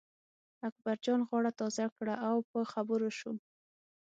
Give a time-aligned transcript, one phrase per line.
[0.67, 3.31] اکبرجان غاړه تازه کړه او په خبرو شو.